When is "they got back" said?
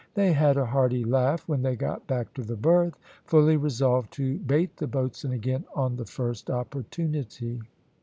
1.61-2.33